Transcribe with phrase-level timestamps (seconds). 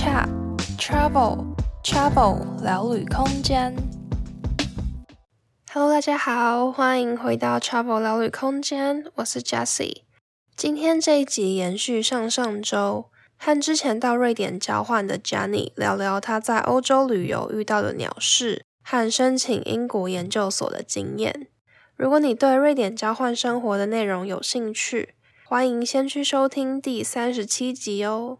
[0.00, 0.26] Chat
[0.78, 1.44] Travel
[1.84, 3.76] Travel 聊旅空间。
[5.70, 10.04] Hello，大家好，欢迎回到 Travel 聊旅空间，我是 Jessie。
[10.56, 21.48] 今天这一集延续上上周，和之前到瑞典交换的 Jenny 聊聊他在欧洲旅游遇到的鸟事和申请英国研究所的经验。
[21.94, 28.38] 如果你对瑞典交换生活的内容有兴趣，欢迎先去收听第三十七集哦。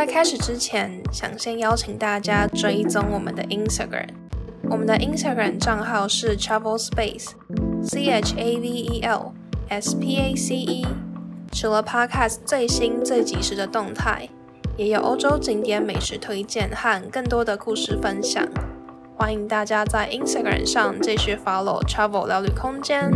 [0.00, 4.08] 在开始之前，想先邀请大家追踪我们的 Instagram。
[4.70, 9.34] 我们的 Instagram 账号是 Travel Space，C H A V E L
[9.68, 10.86] S P A C E。
[11.52, 14.26] 除了 Podcast 最新最及时的动态，
[14.78, 18.48] 也有欧洲景点美食推荐和更多的故事分享。
[19.18, 23.10] 欢迎大家在 Instagram 上继续 follow Travel 聊旅空间。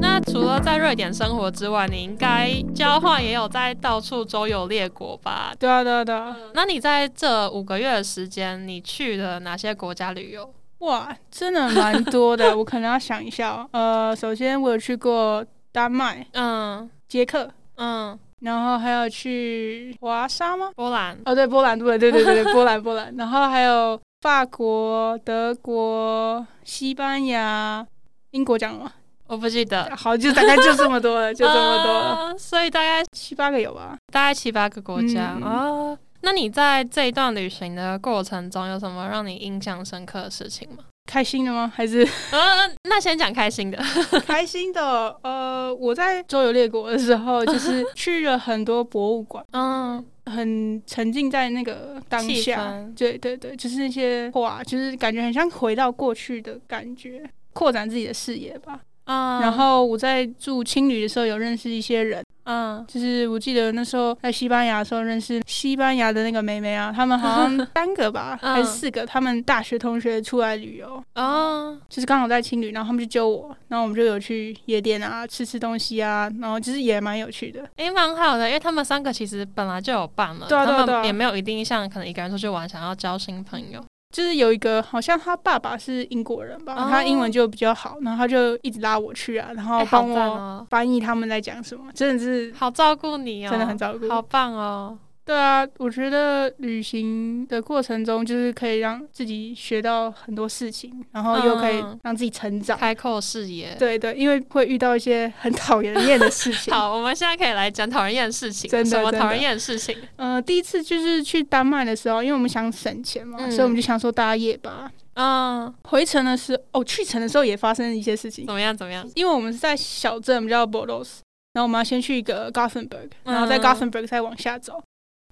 [0.00, 5.52] 那除了在瑞典生活之外，你应该交换也有在到处周游列国吧？
[5.58, 6.36] 对啊，对啊，对啊。
[6.54, 10.52] 那你在这五个月的时间，你去了哪些国家旅游？
[10.78, 12.54] 哇，真的蛮多的。
[12.58, 13.66] 我可能要想一下。
[13.72, 20.70] 呃，首先我有去过丹麦，嗯，捷克，嗯，然后还有去华沙吗？
[20.76, 21.18] 波兰。
[21.24, 23.12] 哦，对，波兰，对，对，对，对， 波兰，波兰。
[23.16, 27.84] 然后还有法国、德国、西班牙、
[28.30, 28.92] 英国讲了吗？
[29.28, 35.98] 我不记得，好，就大概就这么多了，就这么多了，呃，所以大概七八个有吧，大概七八个国家啊，嗯哦。
[36.22, 40.78] 那你在这一段旅行的过程中，有什么让你印象深刻的事情吗？
[41.06, 41.72] 开心的吗？
[41.74, 42.00] 还是？
[42.32, 43.78] 呃，那先讲开心的。
[44.26, 57.22] 开心的，呃，我在周游列国的时候，就是去了很多博物馆， 嗯，很沉浸在那个当下，对对对，就是那些画，就是感觉很像回到过去的感觉，
[57.52, 58.80] 扩展自己的视野吧。
[59.08, 83.82] 嗯，然后我在住青旅的时候有认识一些人，嗯，就是我记得那时候在西班牙的时候认识西班牙的那个妹妹啊，他们好像三个吧， 还是四个，他们大学同学出来旅游，哦，就是刚好在青旅，然后他们就揪我，然后我们就有去夜店啊，吃吃东西啊，然后其实也蛮有趣的，诶，蛮好的，因为他们三个其实本来就有伴了，对啊，对啊，他们也没有一定像可能一个人出去玩，想要交新朋友。
[84.10, 94.98] 就是有一个好像他爸爸是英国人吧，哦、他英文就比较好，然后他就一直拉我去啊，然后帮我翻译他们在讲什么，欸哦、真的是好照顾你哦，真的很照顾，好棒哦。
[95.28, 103.76] 对啊，我觉得旅行的过程中，就是可以让自己学到很多事情，然后又可以让自己成长，开阔视野。
[103.78, 106.72] 对对，因为会遇到一些很讨人厌的事情。
[106.72, 108.70] 好，我们现在可以来讲讨人厌的事情。
[108.70, 109.94] 真的，什么讨人厌的事情？
[110.16, 114.90] 呃，第一次就是去丹麦的时候，因为我们想省钱嘛，嗯、所以我们就想说搭夜吧。
[115.12, 118.46] 嗯，回程的时候，哦，去程的时候也发生一些事情。
[118.46, 118.74] 怎么样？
[118.74, 119.06] 怎么样？
[119.14, 121.18] 因为我们是在小镇，我们叫 Boros
[121.52, 124.82] 然后我们要先去一个 Gothenburg，然后在 Gothenburg 再往下走。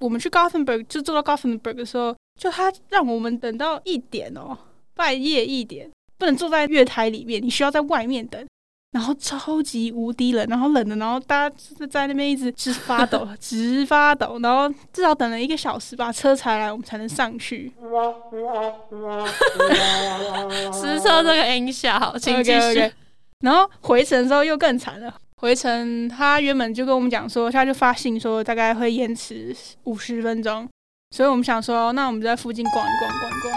[0.01, 4.57] 我们去 Gothenburg 就坐到 Gothenburg 的时候，就他让我们等到一点哦，
[4.95, 8.45] 半夜一点，不能坐在月台里面，你需要在外面等，
[8.93, 17.73] 然后超级无敌冷，然后冷的，然后大家就是在那边一直直发抖， 直发抖，然后至少等了一个小时吧，车才来，我们才能上去。
[20.73, 22.59] 实测这个音效，请继续。
[22.59, 22.93] Okay, okay.
[23.41, 25.15] 然后回程的时候又更惨了。
[25.41, 29.55] 回程，他原本就跟我们讲说，他就发信说大概会延迟
[29.85, 30.67] 五十分钟，
[31.11, 33.55] 所以我们想说，那我们在附近逛一逛，逛一逛。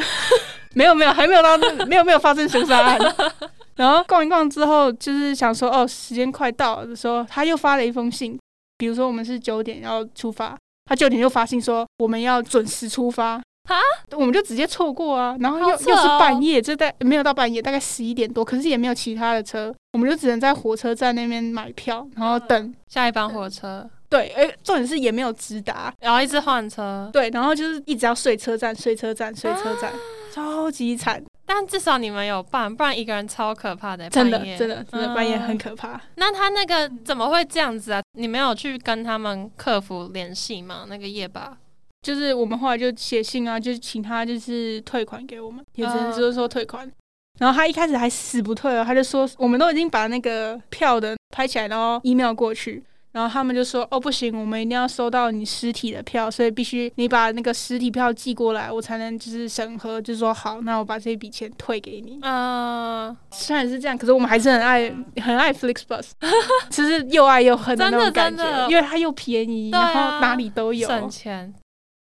[0.74, 2.98] 没有没有，还没有到那， 没有没有发生凶杀案。
[3.76, 8.38] 然后逛一逛之后，就是想说，哦，时间快到了的时候，他又发了一封信，
[8.78, 13.40] 比如说我们是九点要出发，他九点就发信说我们要准时出发。
[13.76, 13.82] 啊，
[14.12, 23.88] 我们就直接错过啊，然后又、哦、又是半夜，就在没有到半夜，大概十一点多，可是也没有其他的车，我们就只能在火车站那边买票，然后等下一班火车。
[24.08, 27.08] 对，哎，重点是也没有直达，然后一直换车。
[27.12, 29.98] 对，然后就是一直要睡车站，睡车站，睡车站，啊、
[30.34, 31.22] 超级惨。
[31.46, 34.10] 但至少你们有伴，不然一个人超可怕的。
[34.10, 36.00] 真的，真的，真的半夜很可怕。
[36.16, 38.02] 那他那个怎么会这样子啊？
[38.18, 40.86] 你没有去跟他们客服联系吗？
[40.88, 41.56] 那个夜巴。
[42.02, 46.86] 就是我们后来就写信啊，就请他就是退款给我们，也只能就是说退款。
[46.88, 46.92] Uh.
[47.38, 52.82] 然后他一开始还死不退哦，他就说我们都已经把那个票的拍起来，然后 email 过去，
[53.12, 62.18] 然后他们就说哦不行，我们一定要收到你实体的票，所以必须你把那个实体票寄过来，我才能就是审核，就说好，那我把这笔钱退给你。
[62.20, 63.16] 啊，uh.
[63.30, 66.10] 虽然是这样，可是我们还是很爱很爱 Flixbus，
[66.68, 71.54] 其实 又爱又恨的那种感觉，因为它又便宜，然后哪里都有，省钱。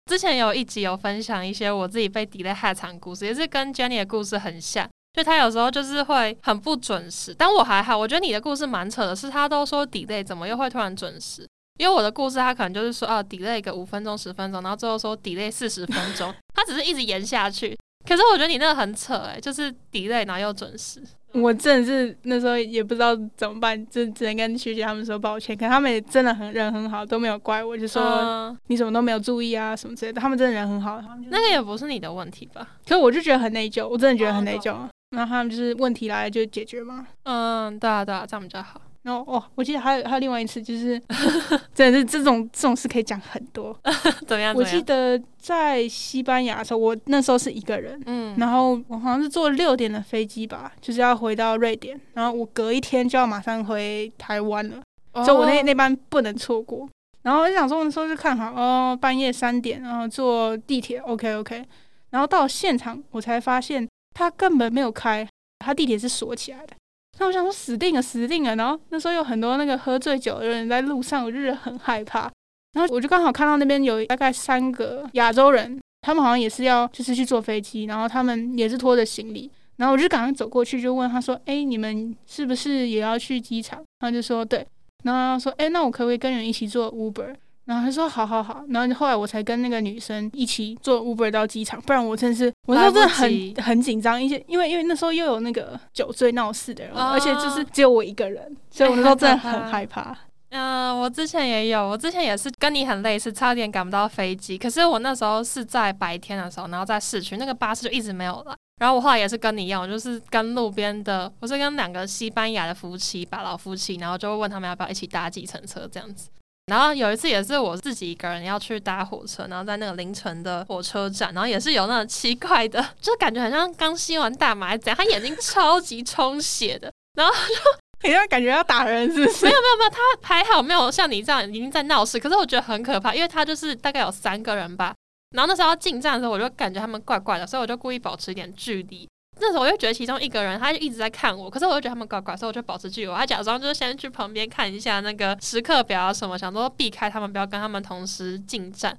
[0.09, 4.89] 之前有一集有分享一些我自己被 delay 害惨故事，也是跟 Jenny 的故事很像。
[5.13, 7.95] 就他有时候就是会很不准时，但我还好。
[7.95, 11.47] 我觉得你的故事蛮扯的，是他都说 delay，怎么又会突然准时？
[11.77, 17.77] 因为我的故事他可能就是说啊 delay 个五分钟十分钟，然后最后说 delay 四十分钟，他只是一直延下去。
[18.07, 21.03] 可是我觉得你那个很扯哎、就是 delay 然后又准时。
[21.33, 25.55] 我真的是那时候也不知道怎么办，就只能跟学姐他们说抱歉。
[25.55, 30.19] 可他们也真的很人很好，都没有怪我，就说你什么都没有注意啊什么之类的。
[30.19, 31.01] 他们真的人很好。
[31.29, 32.67] 那个也不是你的问题吧？
[32.87, 34.75] 可是我就觉得很内疚，我真的觉得很内疚。
[35.15, 37.05] 然后他们就是问题来了就解决嘛。
[37.23, 38.81] 嗯，对啊对啊，这样比较好。
[39.03, 41.01] 然后哦，我记得还有还有另外一次，就是
[41.73, 43.77] 真的是这种这种事可以讲很多。
[44.27, 44.53] 怎么样？
[44.53, 54.81] 我记得在西班牙的时候，我那时候是一个人，嗯，然后我好像是坐六点的飞机吧，就是要回到瑞典，然后我隔一天就要马上回台湾了，
[55.13, 56.87] 哦、所以我那那班不能错过。
[57.21, 61.65] 然后我就想说，那时候就看好哦，半夜三点，然后坐地铁，OK OK。
[62.11, 65.27] 然后到现场，我才发现他根本没有开，
[65.59, 66.73] 他地铁是锁起来的。
[67.19, 68.55] 那我想说死定了，死定了！
[68.55, 72.31] 然后那时候有很多那个喝醉酒的人在路上，我就是很害怕。
[72.73, 79.51] 然后我就刚好看到那边有大概三个亚洲人，他们好像也是要就是去坐飞机，然后他们也是拖着行李。
[79.77, 84.65] 然后我就赶快走过去，就问他说：“哎，你们是不是也要去机场？”他就说：“对。”
[85.03, 87.33] 然后他说：“哎，那我可不可以跟人一起坐 Uber？”
[87.69, 100.17] 然后他说：“好好好。”然后后来我才跟那个女生一起坐 Uber 到机场，不然我真的是我那时候真的很很紧张，一些因为因为那时候又有那个酒醉闹事的人，哦、而且就是只有我一个人，所以我那时候真的很 害怕。
[100.49, 104.57] 嗯、呃，我之前也有，我之前也是跟你很类似，差点赶不到飞机。
[104.57, 108.55] 可是我那时候是在白天的时候，然后在市区，那个巴士就一直没有来。
[108.81, 116.29] 然后我后来也是跟你一样，我就是跟路边的，我是跟两个西班牙的夫妻吧，老夫妻，然后就会问他们要不要一起搭计程车这样子。
[116.69, 129.45] 然后有一次也是我自己一个人要去搭火车，然后在那个凌晨的火车站，然后也是有那种奇怪的，就感觉好像刚吸完大麻怎样，他眼睛超级充血的， 然后就好像感觉要打人，是不是？
[129.45, 129.89] 没有没有没有，
[130.21, 134.93] 他还好没有像你这样已经在闹事，可是我觉得很可怕，因为他就是大概有三个人吧，
[135.35, 139.09] 然后那时候进站的时候，我就感觉他们怪怪的，所以我就故意保持一点距离。
[139.41, 143.07] 那时候我就觉得其中一个人他就一直在看我，可是我就觉得他们怪怪，所以我就保持距离。
[143.07, 148.95] 我还假装就是先去旁边看一下那个时刻表啊什么，想说避开他们，不要跟他们同时进站。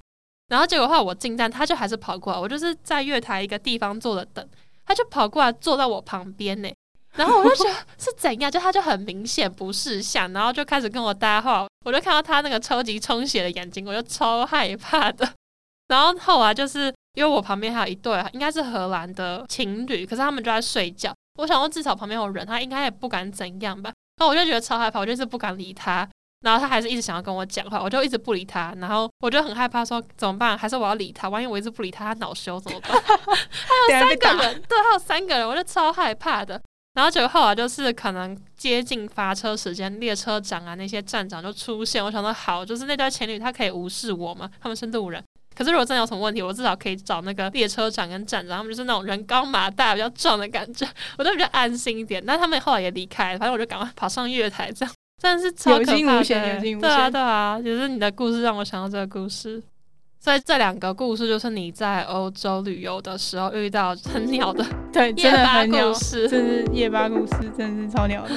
[0.49, 2.39] 然后结果后来我进站，他就还是跑过来。
[2.39, 4.49] 我就是在月台一个地方坐着等，
[4.85, 6.69] 他就跑过来坐在我旁边呢。
[7.15, 11.67] 然后我就觉得是怎样，就他就很明显不识相，然后就开始跟我搭话。
[11.85, 15.29] 我就看到他那个超级充血的眼睛，我就超害怕的。
[15.89, 16.93] 然后后来就是。
[17.15, 21.13] 因为我旁边还有一对，应该是荷兰的情侣，可是他们就在睡觉。
[21.39, 23.93] 我想说至少旁边有人，他应该也不敢怎样吧。
[24.19, 26.09] 然后我就觉得超害怕，我就是不敢理他。
[26.43, 28.75] 然后他还是一直想要跟我讲话，我就一直不理他。
[28.79, 30.57] 然后我就很害怕，说怎么办？
[30.57, 31.29] 还是我要理他？
[31.29, 32.93] 万一我一直不理他，他恼羞怎么办？
[33.03, 36.61] 还有三个人，对，还有三个人，我就超害怕的。
[36.95, 42.05] 然后结果后来就是可能接近发车时间，列车长啊那些站长就出现。
[42.05, 44.51] 我想说好，就是那对情侣，他可以无视我吗？
[44.61, 45.23] 他们是路人。
[45.61, 52.23] 可是如果真的有什么问题，我至少可以找那个列车长跟站长，他们就是那种人高马大、比较壮的感觉，我都比较安心一点。
[52.25, 55.93] 那他们后来也离开了，反正我就赶快跑上月台，这样真的是超可怕的。
[55.93, 56.89] 有惊无险，有惊无险。
[56.89, 59.63] 对啊，对啊，就是你的故事让我想到这个故事。
[60.19, 68.35] 所以这两个故事就是你在欧洲旅游的时候遇到很鸟的， 对，夜巴故事，这是夜巴故事，真的是超鸟的。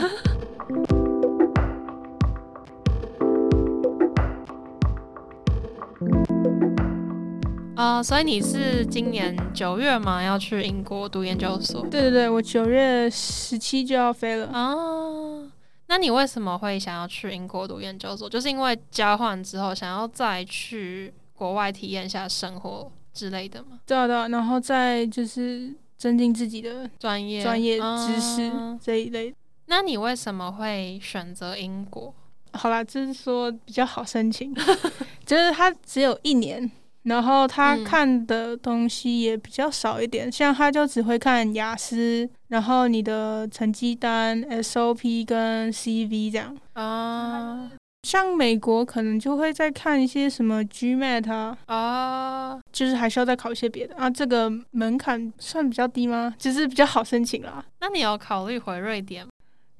[7.83, 10.23] 啊，uh, 所以你是今年九月嘛？
[10.23, 11.81] 要去英国读研究所？
[11.89, 14.73] 对对对，我九月十七就要飞了啊。
[14.73, 15.49] Uh,
[15.87, 18.29] 那你为什么会想要去英国读研究所？
[18.29, 23.79] 就是因为交换之后想要再去国外体验一下生活之类的吗？
[23.85, 28.49] 对啊对啊，然后再就是增进自己的专业专业知识
[28.81, 29.29] 这一类。
[29.29, 29.35] Uh,
[29.65, 32.15] 那你为什么会选择英国？
[32.53, 34.55] 好啦，就是说比较好申请，
[35.25, 36.71] 就是它只有一年。
[37.03, 47.71] 然后他看的东西也比较少一点，嗯、像他就只会看雅思，然后你的成绩单、SOP 跟 CV 这样啊。
[48.03, 54.09] 像美国可能就会再看一些什么 GMAT 啊，啊就是还需要再考一些别的啊。
[54.09, 56.35] 这个门槛算比较低吗？
[56.37, 57.63] 就是比较好申请啦。
[57.79, 59.25] 那你有考虑回瑞典？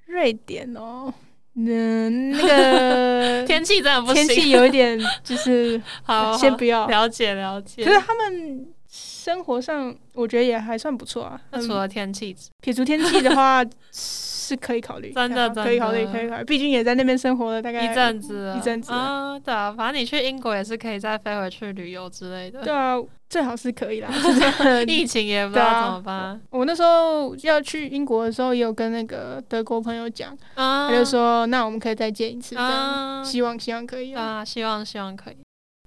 [0.05, 1.13] 瑞典哦。
[1.55, 7.83] 嗯，那 个天气真的不行，天气有一点就是 好，先不要了解了解。
[7.83, 11.39] 可是他们生活上，我觉得也还算不错啊。
[11.61, 16.43] 除了天气，撇除天气的话，食是可以考虑，真的，可以考虑，可以考虑。
[16.43, 19.37] 毕竟也在那边生活了大概一阵子，一阵子啊。
[19.39, 22.61] 对啊，反正你去英国也是可以再飞回去旅游之类的。
[22.61, 22.95] 对啊，
[23.29, 24.09] 最好是可以啦。
[24.87, 26.15] 疫情也不知道怎么办。
[26.15, 35.37] 啊、我那时候要去英国的时候，也有跟那个德国朋友讲，啊、他就说：“那我们可以再见一次，啊、希望希望可以啊，希望希望可以。”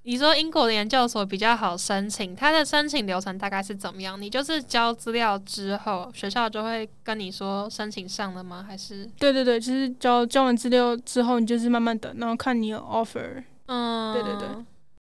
[0.06, 4.20] 你说英国的研究所比较好申请，它的申请流程大概是怎么样？
[4.22, 8.64] 你就是交资料之后，学校就会跟你说申请上了吗？
[8.68, 9.04] 还是？
[9.18, 13.42] 对对对，就是交交完资料之后，你就是慢慢等，然后看你有 offer。
[13.66, 14.48] 嗯，对对对。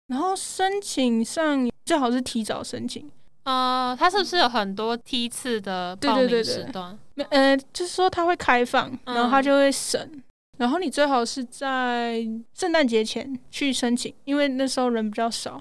[0.06, 3.10] 然后申请上最好是提早申请。
[3.42, 6.96] 呃，它是不是有很多梯次的报名时段？
[7.16, 10.08] 对对对对呃，就是说它会开放，然后它就会审。
[10.14, 10.22] 嗯
[10.62, 15.60] 然后你最好是在圣诞节前去申请，因为那时候人比较少。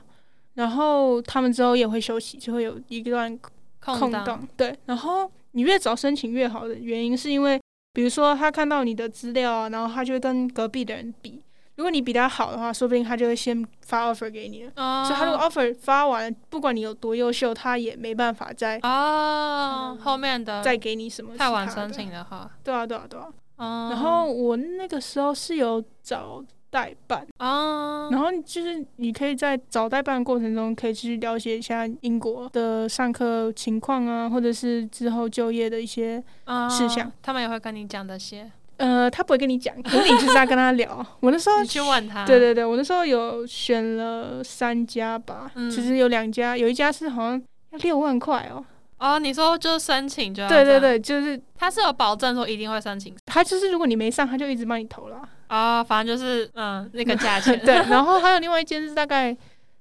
[0.54, 3.36] 然后他们之后也会休息，就会有一段
[3.80, 4.48] 空档。
[4.56, 7.60] 对，然后你越早申请越好的原因是因为，
[7.94, 11.42] 比如说他看到你的资料啊，然后他就会跟隔壁的人比。
[11.78, 14.72] 如果你比他好的话，说不定他就会先发 offer 给你了。
[14.76, 15.04] 哦。
[15.08, 21.36] 所以他如果 offer 发完，不管你有多优秀，他也没办法再哦、嗯、后面的再给你什么。
[21.36, 22.52] 太晚申请的话。
[22.64, 23.28] 对啊，对啊，对啊。
[23.62, 36.24] 然后我那个时候是有找代办啊，然后就是你可以在找代办的过程中，可以去了解一下英国的上课情况啊，或者是之后就业的一些
[36.70, 37.12] 事项。
[37.22, 38.50] 他们也会跟你讲这些。
[38.78, 41.06] 呃，他不会跟你讲，可是你就是要跟他聊。
[41.20, 42.26] 我那时候 你去问他。
[42.26, 47.40] 对对对，我那时候有选了三家吧，其实有两家，有一家是好像
[47.72, 48.66] 要六万块哦。
[49.02, 55.28] 哦，你说就申请就要对对对，就是他是有保证说一定会申请，他就是如果你没上，他就一直帮你投了。
[55.50, 57.60] 哦，反正就是嗯那个价钱。
[57.66, 59.36] 对，然后还有另外一间是大概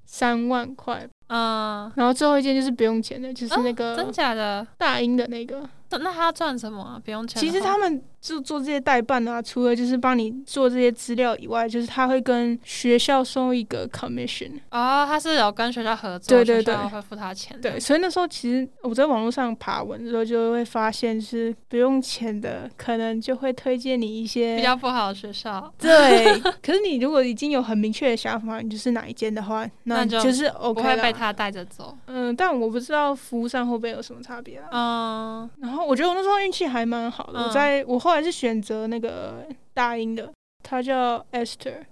[0.07, 5.69] 三万块，嗯，然后最后一间就是不用钱的，就是那个真假的大英的那个。
[5.99, 7.01] 那他赚什么啊？
[7.05, 7.41] 不用钱。
[7.41, 14.53] 其实他们就做这些代办啊，除了就是帮你做这些资料以外，就是他会跟学校收一个 commission。
[14.71, 17.59] 哦，他是有跟学校合作，对对对，会付他钱。
[17.61, 25.73] 对，所以那时候其实我在网络上爬文的时候，就会发现是不用钱的，可能就会推荐你一些比较不好的学校。
[25.79, 31.97] 对， 可是你如果已经有很明确的想法，你就是哪一间的话，那就是 OK 不会被他带着走。
[32.07, 34.69] 嗯，但我不知道服务上会不会有什么差别啊。
[34.73, 35.80] 嗯，然后。
[35.85, 39.45] 我觉得我那时候运气还蛮好的，嗯、我在我后来是选择那个
[39.75, 40.31] 大英的，
[40.63, 41.85] 他叫 Esther，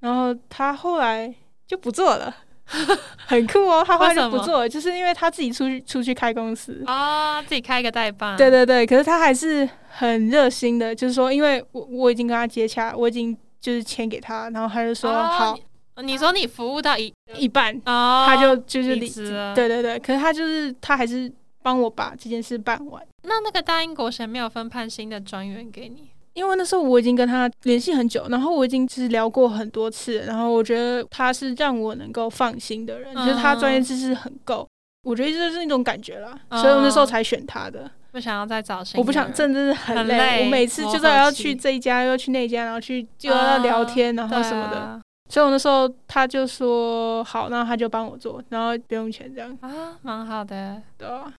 [0.00, 1.34] 然后他后来
[1.66, 2.34] 就不做了，
[3.26, 15.58] 很酷哦，他后来就不做了，就是因为他自己出去出去开公司啊、哦，自己开一个代办，对对对，可是他还是很热心的，就是说，因为我我已经跟他接洽，我已经就是签给他，然后他就说、哦、好，
[16.02, 21.32] 你说你服务到一一半，哦、他就就是离职，对对对，可是他就是他还是
[21.64, 23.02] 帮我把这件事办完。
[23.22, 26.10] 那那个大英国神没有分派新的专员给你？
[26.34, 34.68] 因为那时候我已经跟他联系很久，然后我已经是聊过很多次，然后我觉得他是让我能够放心的人，嗯、就是他专业知识很够，
[35.04, 37.90] 我觉得就是那种感觉啦，嗯、所以我那时候才选他的。
[38.10, 51.32] 不想要再找谁，我不想，真的是很累，很累，我每次就是要去这一家，又去那家，然后去就要聊天，然后什么的，啊、所以我那时候他就说好，那他就帮我做，然后不用钱这样啊，蛮好的，对啊。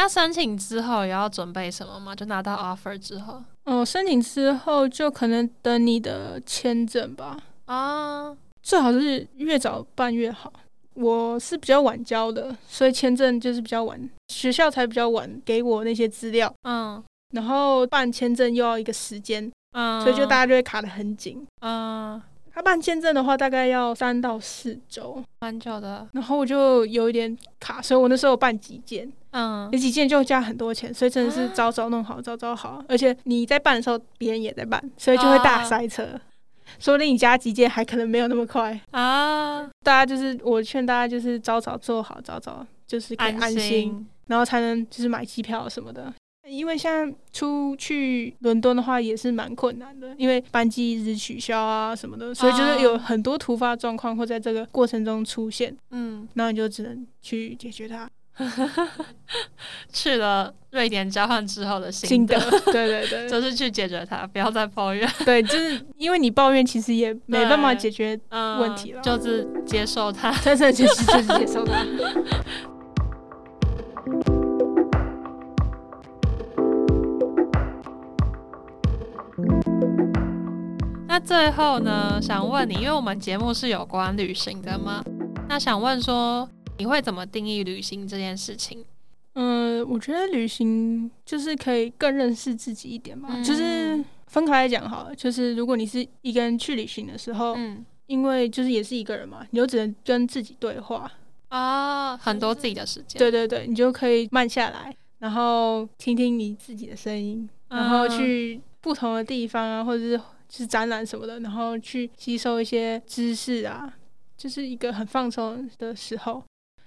[0.00, 2.16] 那申请之后也要准备什么吗？
[2.16, 7.36] 就拿到 offer 之后，哦，申请之后就可能等你的签证吧。
[7.66, 10.50] 啊，最好是越早办越好。
[10.94, 16.50] 我是比较晚交的，所以签证就是比较晚，学校才比较晚给我那些资料。
[16.62, 17.04] 嗯，
[17.34, 21.46] 然后办签证又要一个时间，嗯，所以就大家就会卡得很紧。
[21.60, 22.20] 嗯。
[22.60, 26.06] 他办签证的话，大概要三到四周，蛮久的。
[26.12, 32.84] 然后我就有一点卡，所以我那时候办几件，嗯，有几件就加很多钱，所以真的是早早弄好，啊、早早好。
[32.86, 36.04] 而且你在办的时候，别人也在办，所以就会大塞车。
[36.04, 36.20] 啊、
[36.78, 39.62] 说不定你加几件还可能没有那么快啊。
[39.82, 46.12] 大家就是我劝大家就是早早做好，早早就是可以安心，安心然后才能就是买机票什么的。
[46.50, 55.76] 因为现在出去伦敦的话也是蛮困难的，因为班机一直取消啊什么的，所以就是有很多突发状况会在这个过程中出现。
[55.90, 58.10] 嗯，那你就只能去解决它。
[59.92, 62.38] 去了瑞典交换之后的心得，
[62.72, 65.06] 对对对，就是去解决它，不要再抱怨。
[65.26, 71.84] 对，就是因为你抱怨，其实也没办法解决问题了，嗯，就是接受它，真的就是就是接受它。
[81.06, 85.02] 那最后呢，想问你，因为我们节目是有关旅行的嘛，
[85.48, 86.48] 那想问说，
[86.78, 88.84] 你会怎么定义旅行这件事情？
[89.34, 93.28] 嗯，我觉得旅行就是可以更认识自己一点嘛。
[93.32, 101.10] 嗯、就是分开来讲好了，就是如果你是一个人去旅行的时候，嗯，因为就是也是一个人嘛，你就只能跟自己对话
[101.48, 103.18] 啊，很多自己的时间。
[103.18, 110.18] 对对对，你就可以慢下来，然后听听你自己的声音，然后去不同的地方啊，或者是
[110.48, 113.92] 就是展览什么的，然后去吸收一些知识啊，
[114.36, 116.42] 就是一个很放松的时候。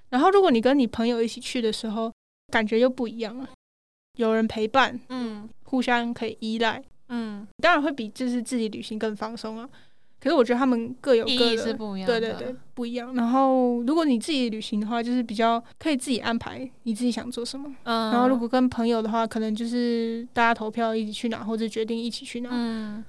[0.10, 2.12] 然后如果你跟你朋友一起去的时候，
[2.52, 3.50] 感觉又不一样了，
[4.18, 9.70] 有人陪伴，嗯，互相可以依赖，嗯，当然会比就是自己旅行更放松啊。
[10.24, 13.14] 可是我觉得他们各有各的，意义是不一样的，对对对，不一样。
[13.14, 17.70] 然后如果你自己旅行的话，就是比较可以自己安排你自己想做什么。
[17.84, 22.50] 嗯，然后如果跟朋友的话，可能就是大家投票一起去哪，或者决定一起去哪。
[22.54, 23.04] 嗯，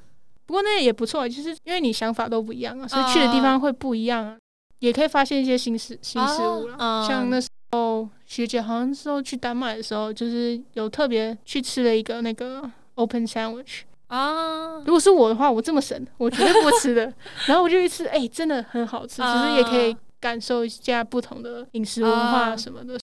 [0.44, 4.36] 不过那也不错，就是因为你想法都不一样啊，所以去的地方会不一样啊，
[4.80, 14.78] 也可以发现一些新事新事物了，嗯，像那时候学姐好像是说去丹麦的时候，就是有特别去吃了一个那个 open sandwich 啊。
[14.84, 17.12] 如果是我的话，我这么省，我绝对不会吃的。
[17.46, 22.98] 然后我就一吃，哎、欸，真的很好吃，其实也可以感受一下不同的饮食文化什么的。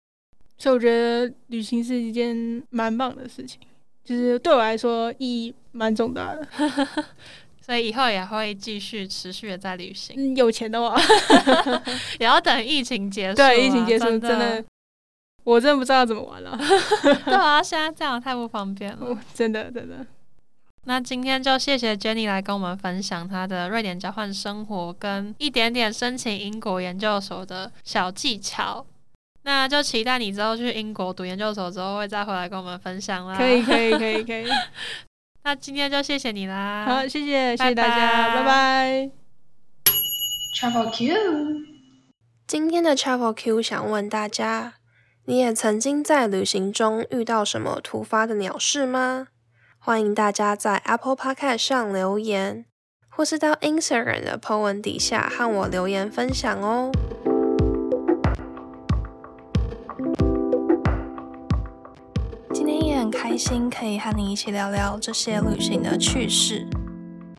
[0.58, 3.58] 所以我觉得旅行是一件蛮棒的事情，
[4.04, 6.46] 就是对我来说意义蛮重大的。
[7.60, 10.16] 所以以后也会继续持续的在旅行。
[10.18, 11.00] 嗯，有钱的话，
[12.18, 13.36] 也要等疫情结束。
[13.36, 14.64] 对，疫情结束真的，真的，
[15.44, 16.58] 我真的不知道怎么玩了。
[17.24, 19.18] 对啊，现在这样太不方便了。
[19.32, 20.04] 真的，真的。
[20.84, 28.86] 那今天就谢谢 Jenny 来跟我们分享她的瑞典交换生活跟一点点申请英国研究所的小技巧。
[29.42, 33.36] 那就期待你之后去英国读研究所之后会再回来跟我们分享啦。
[33.36, 34.46] 可以，可以，可以， 可以。
[35.44, 36.84] 那今天就谢谢你啦。
[36.86, 39.10] 好，谢谢，谢谢大家，拜拜。
[40.60, 41.14] Travel Q，
[42.46, 44.74] 今天的 Travel Q 想问大家，
[45.24, 49.28] 你也曾经在旅行中遇到什么突发的鸟事吗？
[49.82, 52.66] 欢迎大家在 Apple Podcast 上留言，
[53.08, 56.92] 或是到 Instagram 的 po 文底下和我留言分享哦。
[62.52, 66.66] 今天也很开心可以和你一起聊聊这些旅行的趣事。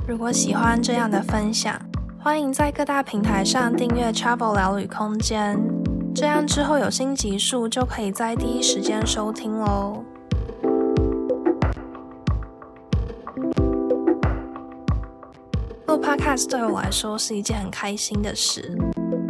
[0.07, 1.79] 如果喜欢这样的分享，
[2.19, 5.61] 欢迎在各大平台上订阅 Travel 聊旅空间，
[6.15, 10.03] 这样之后有新集数就可以在第一时间收听喽。
[16.01, 18.75] Podcast 对我来说是一件很开心的事，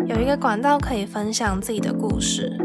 [0.07, 2.57] 有一个管道可以分享自己的故事，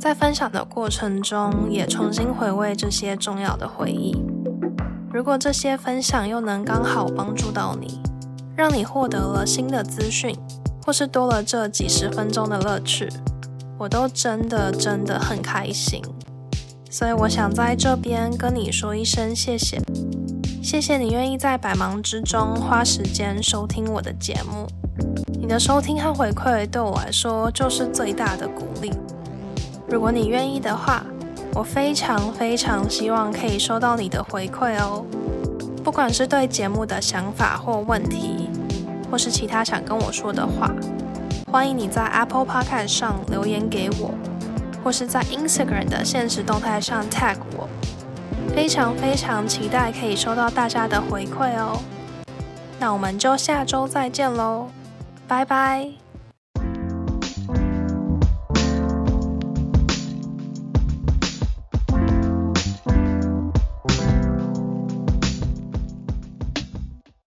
[0.00, 4.16] 在分享的过程中也重新回味这些重要的回忆。
[5.12, 8.00] 如果这些分享又能刚好帮助到你，
[8.56, 10.34] 让你获得了新的资讯，
[10.84, 13.08] 或是多了这几十分钟的乐趣，
[13.78, 16.02] 我都真的真的很开心。
[16.90, 19.80] 所以我想在这边跟你说一声谢谢。
[20.62, 24.64] 谢谢你愿意在百忙之中花时间收听我的节目，
[25.40, 28.92] 你的收听和回馈对我来说就是最大的鼓励。
[29.88, 31.04] 如果你愿意的话，
[31.52, 35.04] 我非常非常希望可以收到你的回馈哦。
[35.82, 38.48] 不管是对节目的想法或问题，
[39.10, 40.72] 或是其他想跟我说的话，
[41.50, 44.14] 欢迎你在 Apple Podcast 上留言给我，
[44.84, 47.68] 或是在 Instagram 的现实动态上 tag 我。
[48.54, 51.80] 非常非常期待可以收到大家的回馈哦，
[52.78, 54.68] 那我们就下周再见喽，
[55.26, 56.01] 拜拜。